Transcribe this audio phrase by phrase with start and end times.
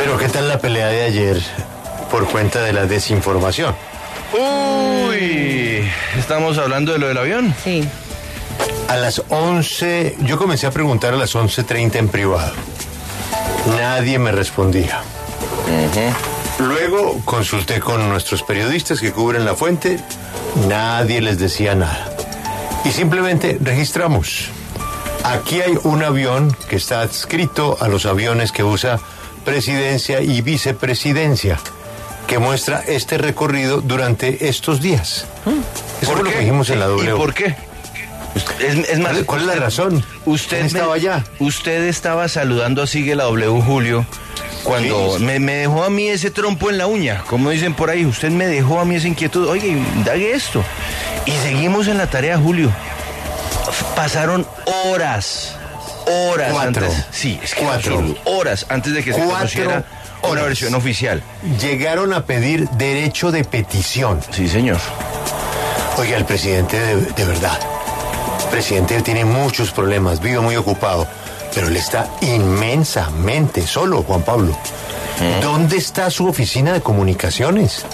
[0.00, 1.42] Pero ¿qué tal la pelea de ayer
[2.10, 3.76] por cuenta de la desinformación?
[4.32, 5.86] Uy,
[6.18, 7.54] estamos hablando de lo del avión.
[7.62, 7.86] Sí.
[8.88, 12.54] A las 11, yo comencé a preguntar a las 11.30 en privado.
[13.76, 15.02] Nadie me respondía.
[16.60, 20.00] Luego consulté con nuestros periodistas que cubren la fuente.
[20.66, 22.08] Nadie les decía nada.
[22.86, 24.48] Y simplemente registramos.
[25.24, 28.98] Aquí hay un avión que está adscrito a los aviones que usa
[29.50, 31.58] presidencia y vicepresidencia,
[32.26, 35.26] que muestra este recorrido durante estos días.
[36.00, 37.10] Eso fue lo que dijimos en la W.
[37.10, 37.56] ¿Y por qué?
[38.60, 40.04] Es, es más, ¿Cuál- es la razón?
[40.24, 41.24] Usted ¿Quién estaba allá?
[41.40, 44.06] Usted estaba saludando a Sigue la W Julio
[44.62, 45.24] cuando Sí.
[45.24, 48.06] me, me dejó a mí ese trompo en la uña, como dicen por ahí.
[48.06, 49.48] Usted me dejó a mí esa inquietud.
[49.48, 50.62] Oye, indague esto.
[51.26, 52.70] Y seguimos en la tarea, Julio.
[53.96, 54.46] Pasaron
[54.92, 55.56] horas.
[56.10, 56.86] Horas Cuatro.
[56.86, 57.04] antes.
[57.10, 57.98] Sí, es que Cuatro.
[57.98, 58.16] absurdo.
[58.24, 59.84] Horas antes de que se conociera
[60.22, 60.44] una horas.
[60.44, 61.22] versión oficial.
[61.60, 64.20] Llegaron a pedir derecho de petición.
[64.30, 64.78] Sí, señor.
[65.98, 67.58] Oiga, el presidente de, de verdad.
[68.44, 71.06] El presidente tiene muchos problemas, vive muy ocupado,
[71.54, 74.56] pero él está inmensamente solo, Juan Pablo.
[75.42, 77.84] ¿Dónde está su oficina de comunicaciones?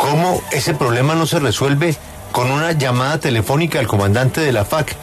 [0.00, 1.96] ¿Cómo ese problema no se resuelve
[2.32, 4.94] con una llamada telefónica al comandante de la FAC?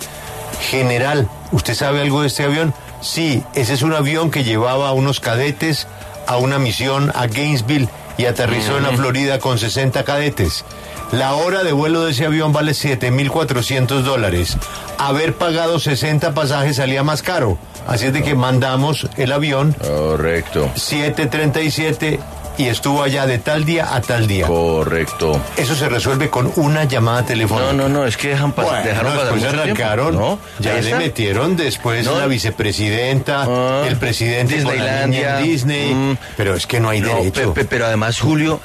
[0.70, 2.74] General, ¿usted sabe algo de este avión?
[3.02, 5.88] Sí, ese es un avión que llevaba a unos cadetes
[6.28, 10.66] a una misión a Gainesville y aterrizó en la Florida con 60 cadetes.
[11.12, 14.58] La hora de vuelo de ese avión vale 7.400 dólares.
[14.98, 17.58] Haber pagado 60 pasajes salía más caro.
[17.88, 20.70] Así es de que mandamos el avión Correcto.
[20.76, 22.20] 737
[22.58, 24.48] y estuvo allá de tal día a tal día.
[24.48, 25.40] Correcto.
[25.58, 27.74] Eso se resuelve con una llamada telefónica.
[27.74, 28.72] No, no, no, es que dejan pasar.
[28.84, 30.40] Bueno, dejaron después arrancaron, ¿no?
[30.60, 30.98] ya le está.
[30.98, 32.18] metieron después No.
[32.20, 36.18] la vicepresidenta, Ah, el presidente con la niña Disneylandia, en Disney, mm.
[36.36, 37.54] pero es que no hay No, derecho.
[37.54, 38.60] pe- pe- pero además, Julio,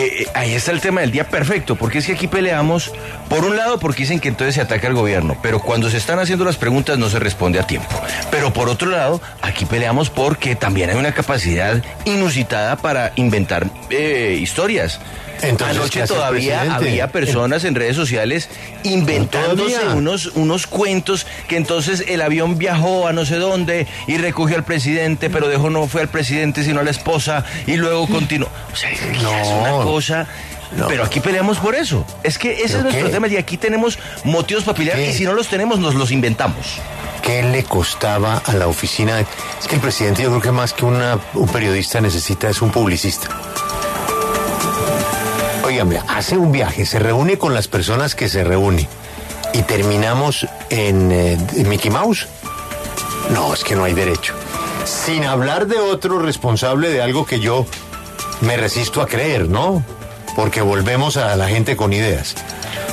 [0.00, 2.92] eh, eh, ahí está el tema del día perfecto, porque es que aquí peleamos,
[3.28, 6.18] por un lado, porque dicen que entonces se ataca al gobierno, pero cuando se están
[6.18, 8.00] haciendo las preguntas no se responde a tiempo.
[8.30, 14.38] Pero por otro lado, aquí peleamos porque también hay una capacidad inusitada para inventar eh,
[14.40, 15.00] historias.
[15.42, 18.48] Entonces, ¿qué Anoche todavía había personas en redes sociales
[18.82, 19.94] inventándose Todavía.
[19.96, 24.64] unos, unos cuentos que entonces el avión viajó a no sé dónde y recogió al
[24.64, 28.48] presidente, pero dejó no fue al presidente sino a la esposa y luego continuó.
[28.72, 29.30] O sea, es No.
[29.58, 30.26] una cosa.
[30.76, 30.86] No.
[30.86, 32.06] Pero aquí peleamos por eso.
[32.22, 33.12] Es que ese es ¿Pero nuestro qué?
[33.12, 35.10] tema y aquí tenemos motivos para pelear ¿Qué?
[35.10, 36.78] y si no los tenemos nos los inventamos.
[37.22, 39.18] ¿Qué le costaba a la oficina?
[39.20, 42.70] Es que el presidente yo creo que más que una- un periodista necesita es un
[42.70, 43.28] publicista.
[45.70, 48.88] Óigame, hace un viaje, se reúne con las personas que se reúne
[49.52, 52.26] y terminamos en, eh, en Mickey Mouse.
[53.32, 54.34] No, es que no hay derecho.
[54.84, 57.66] Sin hablar de otro responsable de algo que yo
[58.40, 59.84] me resisto a creer, ¿no?
[60.34, 62.34] Porque volvemos a la gente con ideas.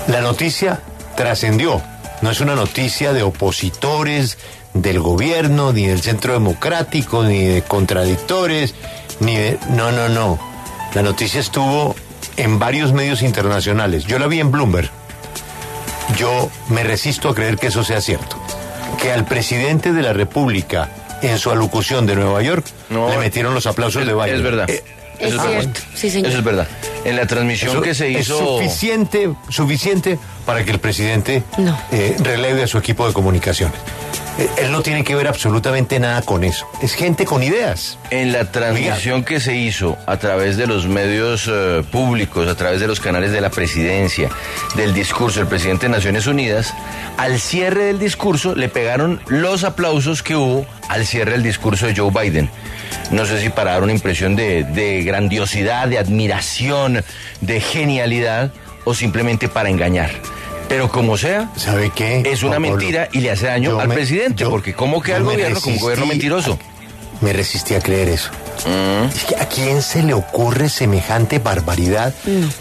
[0.05, 0.79] La noticia
[1.15, 1.81] trascendió.
[2.21, 4.38] No es una noticia de opositores
[4.75, 8.75] del gobierno, ni del centro democrático, ni de contradictores,
[9.19, 9.57] ni de...
[9.71, 10.38] No, no, no.
[10.94, 11.95] La noticia estuvo
[12.38, 14.06] en varios medios internacionales.
[14.06, 14.90] Yo la vi en Bloomberg.
[16.18, 18.38] Yo me resisto a creer que eso sea cierto.
[19.02, 20.90] Que al presidente de la República,
[21.22, 24.38] en su alocución de Nueva York, No, le metieron los aplausos de baile.
[24.38, 24.70] Es verdad.
[24.70, 24.84] Eh,
[25.20, 26.30] Es cierto, sí, señor.
[26.30, 26.68] Eso es verdad.
[27.07, 28.38] En la transmisión eso que se es hizo...
[28.38, 31.78] suficiente, suficiente para que el presidente No.
[31.91, 33.79] eh, releve a su equipo de comunicaciones.
[34.38, 36.68] Eh, él no tiene que ver absolutamente nada con eso.
[36.81, 37.97] Es gente con ideas.
[38.12, 42.79] En la transmisión que se hizo a través de los medios eh, públicos, a través
[42.79, 44.29] de los canales de la presidencia,
[44.75, 46.74] del discurso del presidente de Naciones Unidas,
[47.17, 51.95] al cierre del discurso le pegaron los aplausos que hubo al cierre del discurso de
[51.95, 52.50] Joe Biden.
[53.11, 57.03] No sé si para dar una impresión de, de grandiosidad, de admiración,
[57.41, 58.51] de genialidad
[58.85, 60.11] o simplemente para engañar.
[60.69, 62.23] Pero como sea, ¿Sabe qué?
[62.25, 62.72] es una Pablo?
[62.72, 65.75] mentira y le hace daño al me- presidente, yo- porque ¿cómo queda el gobierno como
[65.75, 66.59] un gobierno mentiroso?
[66.61, 66.77] a-
[67.23, 68.29] me resistí a creer eso.
[69.13, 72.13] Es que ¿A quién se le ocurre semejante barbaridad?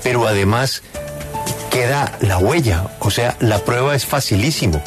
[0.03, 0.83] Pero además
[1.77, 2.85] queda la huella.
[3.01, 4.83] O sea, la prueba es facilísimo.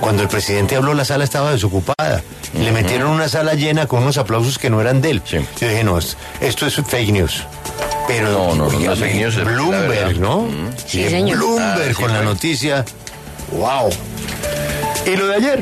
[0.00, 2.20] Cuando el presidente habló, la sala estaba desocupada.
[2.58, 5.22] Le metieron una sala llena con unos aplausos que no eran de él.
[5.24, 5.36] Sí.
[5.60, 7.44] Yo dije, no, es- esto es fake news.
[8.08, 9.36] Pero No, no, no, no fake news.
[9.44, 10.48] Bloomberg, ¿no?
[10.84, 11.38] Sí, señor.
[11.38, 12.24] Bloomberg Ah, sí, con la fue.
[12.26, 12.84] noticia.
[13.52, 13.90] ¡Wow!
[15.06, 15.60] Y lo de ayer.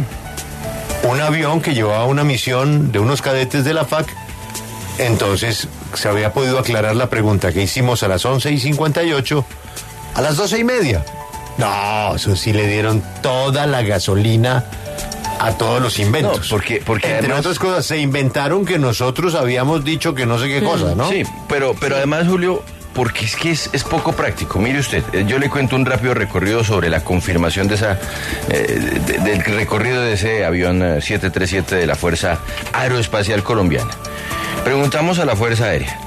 [1.02, 4.06] Un avión que llevaba una misión de unos cadetes de la FAC.
[4.98, 9.44] Entonces se había podido aclarar la pregunta que hicimos a las 11 y 58
[10.14, 11.04] a las 12 y media.
[11.58, 14.64] No, eso sí le dieron toda la gasolina
[15.38, 16.40] a todos los inventos.
[16.50, 20.38] No, porque- porque Entre además- otras cosas, se inventaron que nosotros habíamos dicho que no
[20.38, 21.08] sé qué cosa, ¿no?
[21.08, 22.62] Sí, pero, pero además, Julio,
[22.94, 24.58] porque es que es, es poco práctico.
[24.58, 27.98] Mire usted, eh, yo le cuento un rápido recorrido sobre la confirmación de esa,
[28.50, 32.38] eh, de- del recorrido de ese avión eh, 737 de la Fuerza
[32.72, 33.90] Aeroespacial Colombiana.
[34.64, 35.98] Preguntamos a la Fuerza Aérea.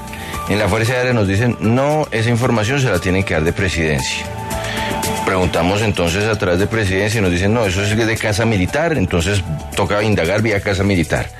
[0.48, 3.52] En la Fuerza Aérea nos dicen, no, esa información se la tienen que dar de
[3.52, 4.26] presidencia.
[5.24, 8.96] Preguntamos entonces a través de presidencia y nos dicen, no, eso es de casa militar,
[8.98, 9.42] entonces
[9.74, 11.30] toca indagar vía casa militar.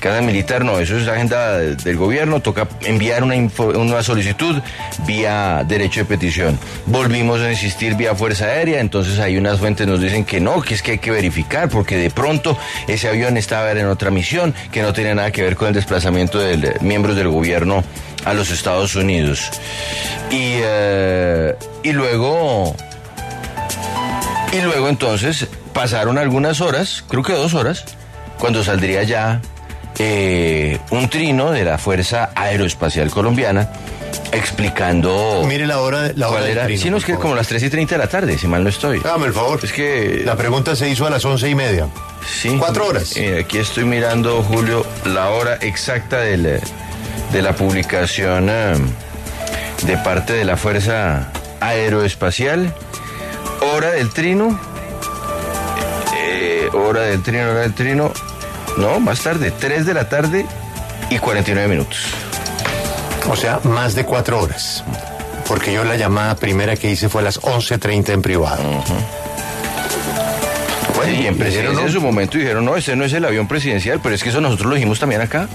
[0.00, 4.60] Casa militar, no, eso es agenda de- del gobierno, toca enviar una, una solicitud
[5.06, 6.58] vía derecho de petición.
[6.86, 10.74] Volvimos a insistir vía Fuerza Aérea, entonces hay unas fuentes nos dicen que no, que
[10.74, 12.56] es que hay que verificar, porque de pronto
[12.86, 16.38] ese avión estaba en otra misión, que no tiene nada que ver con el desplazamiento
[16.38, 17.82] de miembros del gobierno
[18.24, 19.50] a los Estados Unidos.
[20.30, 22.74] Y, eh, y luego...
[24.52, 27.84] Y luego entonces pasaron algunas horas, creo que dos horas,
[28.38, 29.42] cuando saldría ya
[29.98, 33.68] eh, un trino de la Fuerza Aeroespacial Colombiana
[34.32, 36.64] explicando Mire la hora, la hora era.
[36.64, 38.70] trino, Sí, nos queda como las 3 y 30 de la tarde, si mal no
[38.70, 38.98] estoy.
[39.04, 39.60] Hágame el favor.
[39.62, 40.22] Es que.
[40.24, 41.86] La pregunta se hizo a las once y media.
[42.40, 42.56] Sí.
[42.58, 43.16] Cuatro horas.
[43.16, 46.60] Eh, aquí estoy mirando, Julio, la hora exacta del, eh,
[47.32, 48.74] de la publicación eh,
[49.82, 51.28] de parte de la Fuerza
[51.60, 52.72] Aeroespacial.
[53.74, 54.58] Hora del trino.
[56.16, 58.12] Eh, hora del trino, hora del trino.
[58.76, 60.46] No, más tarde, 3 de la tarde
[61.10, 61.98] y 49 minutos.
[63.30, 64.84] O sea, más de cuatro horas.
[65.46, 68.62] Porque yo la llamada primera que hice fue a las 11.30 en privado.
[70.94, 73.24] Bueno, y en ¿y presidencia dijeron, en su momento dijeron, no, ese no es el
[73.24, 75.48] avión presidencial, pero es que eso nosotros lo dijimos también acá.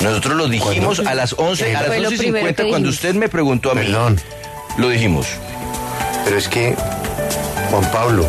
[0.00, 2.68] Nosotros lo dijimos a las 11, a las Fue lo 11 y primero 50 que
[2.70, 2.94] cuando dijimos.
[2.94, 3.82] usted me preguntó a mí.
[3.82, 4.20] Perdón,
[4.78, 5.26] Lo dijimos.
[6.24, 6.74] pero es que,
[7.70, 8.26] Juan Pablo,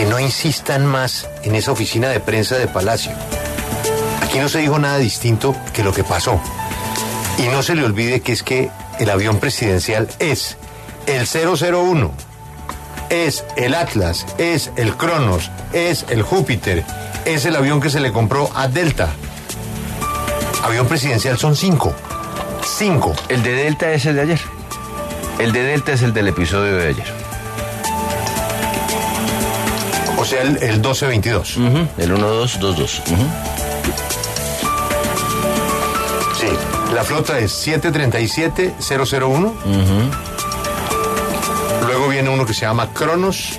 [0.00, 3.12] que no insistan más en esa oficina de prensa de Palacio.
[4.22, 6.40] Aquí no se dijo nada distinto que lo que pasó.
[7.36, 10.56] Y no se le olvide que es que el avión presidencial es
[11.06, 12.12] el 001,
[13.10, 16.82] es el Atlas, es el Cronos, es el Júpiter,
[17.26, 19.10] es el avión que se le compró a Delta.
[20.62, 21.94] Avión presidencial son cinco.
[22.64, 23.14] Cinco.
[23.28, 24.40] El de Delta es el de ayer.
[25.38, 27.19] El de Delta es el del episodio de ayer.
[30.30, 31.56] Sea, el, el 1222.
[31.56, 31.66] Ujú,
[31.98, 33.02] El 1222.
[33.06, 33.16] Ujú.
[36.40, 36.46] Sí.
[36.94, 39.52] La flota es 737-001.
[41.86, 43.58] Luego viene uno que se llama Cronos,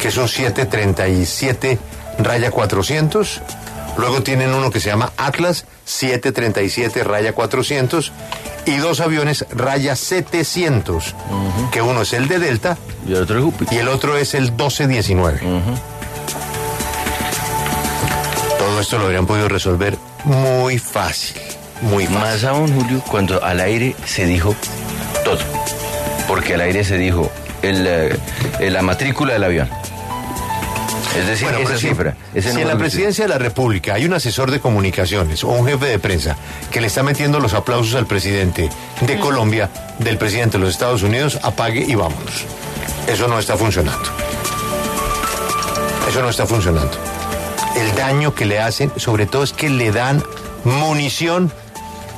[0.00, 1.78] que es un 737
[2.18, 3.40] raya 400.
[3.96, 8.12] Luego tienen uno que se llama Atlas, 737 raya 400.
[8.66, 11.14] Y dos aviones raya 700,
[11.72, 12.76] que uno es el de Delta
[13.08, 13.72] Y el otro es Júpiter.
[13.74, 15.40] y el otro es el 1219.
[15.40, 15.60] Todo
[18.80, 21.36] esto lo habrían podido resolver muy fácil.
[21.82, 22.18] Muy fácil.
[22.20, 24.54] Más aún, Julio, cuando al aire se dijo
[25.24, 25.38] todo.
[26.28, 27.30] Porque al aire se dijo
[27.62, 28.18] el, eh,
[28.70, 29.68] la matrícula del avión.
[31.18, 32.14] Es decir, Bueno, esa si- cifra.
[32.34, 35.66] ese si en la presidencia de la República hay un asesor de comunicaciones o un
[35.66, 36.36] jefe de prensa
[36.70, 38.68] que le está metiendo los aplausos al presidente
[39.00, 42.44] de Colombia, del presidente de los Estados Unidos, apague y vámonos.
[43.08, 44.08] Eso no está funcionando.
[46.08, 46.96] Eso no está funcionando.
[47.80, 50.22] El daño que le hacen, sobre todo, es que le dan
[50.64, 51.50] munición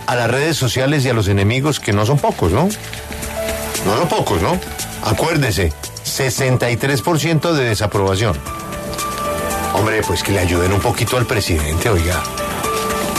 [0.06, 2.68] a las redes sociales y a los enemigos, que no son pocos, ¿no?
[3.86, 4.58] No son pocos, ¿no?
[5.04, 5.72] Acuérdese,
[6.04, 8.36] 63% de desaprobación.
[9.74, 12.22] Hombre, pues que le ayuden un poquito al presidente, oiga.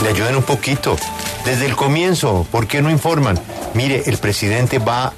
[0.04, 0.98] Le ayuden un poquito.
[1.46, 3.40] Desde el comienzo, ¿por qué no informan?
[3.74, 5.14] Mire, el presidente va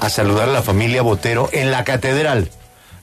[0.00, 2.50] a saludar a la familia Botero en la catedral.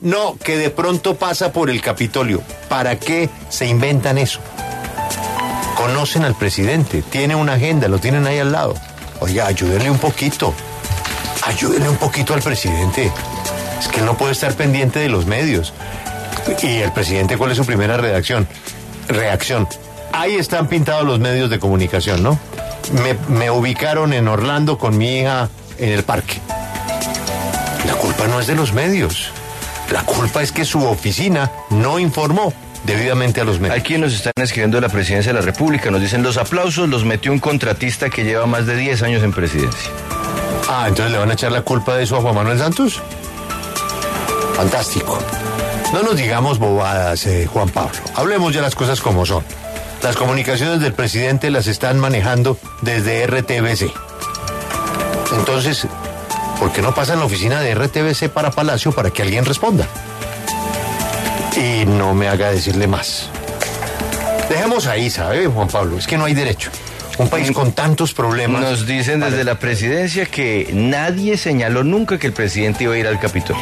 [0.04, 2.42] No, que de pronto pasa por el Capitolio.
[2.68, 4.42] ¿Para qué se inventan eso?
[5.78, 8.74] Conocen al presidente, tiene una agenda, lo tienen ahí al lado.
[9.22, 10.54] Oiga, ayúdenle un poquito.
[11.46, 13.10] Ayúdenle un poquito al presidente.
[13.80, 15.74] Es que él no puede estar pendiente de los medios.
[16.62, 18.46] Y el presidente, ¿cuál es su primera redacción?
[19.08, 19.70] Reacción.
[20.12, 22.38] Ahí están pintados los medios de comunicación, ¿no?
[22.92, 26.42] Me, me ubicaron en Orlando con mi hija en el parque.
[27.88, 29.32] La culpa no es de los medios.
[29.92, 33.78] La culpa es que su oficina no informó debidamente a los medios.
[33.78, 35.92] Aquí nos están escribiendo de la presidencia de la República.
[35.92, 39.32] Nos dicen los aplausos los metió un contratista que lleva más de 10 años en
[39.32, 39.92] presidencia.
[40.70, 43.02] Ah, entonces le van a echar la culpa de eso a Juan Manuel Santos.
[44.56, 45.20] Fantástico.
[45.94, 48.00] No nos digamos bobadas, eh, Juan Pablo.
[48.16, 49.44] Hablemos ya las cosas como son.
[50.02, 53.92] Las comunicaciones del presidente las están manejando desde RTBC.
[55.38, 55.88] Entonces,
[56.64, 59.86] ¿por qué no pasan la oficina de RTBC para Palacio para que alguien responda?
[61.58, 63.28] Y no me haga decirle más.
[64.48, 65.98] Dejemos ahí, ¿sabe, Juan Pablo?
[65.98, 66.72] Es que no hay derecho.
[67.18, 68.62] Un país con tantos problemas.
[68.62, 73.08] Nos dicen desde la presidencia que nadie señaló nunca que el presidente iba a ir
[73.08, 73.62] al Capitolio.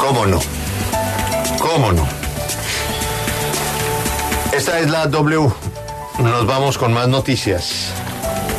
[0.00, 0.40] ¿Cómo no?
[1.60, 2.08] ¿Cómo no?
[4.56, 5.50] Esta es la W.
[6.20, 7.92] Nos vamos con más noticias.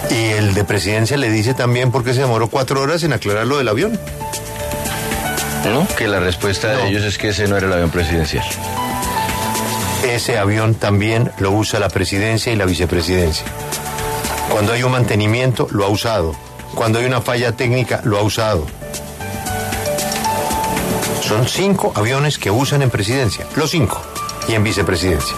[0.09, 3.45] Y el de presidencia le dice también por qué se demoró cuatro horas en aclarar
[3.47, 3.99] lo del avión.
[5.65, 5.87] ¿No?
[5.95, 6.79] Que la respuesta No.
[6.79, 8.45] de ellos es que ese no era el avión presidencial.
[10.03, 13.45] Ese avión también lo usa la presidencia y la vicepresidencia.
[14.49, 16.33] Cuando hay un mantenimiento, lo ha usado.
[16.73, 18.65] Cuando hay una falla técnica, lo ha usado.
[21.21, 24.01] Son cinco aviones que usan en presidencia, los cinco,
[24.47, 25.35] y en vicepresidencia.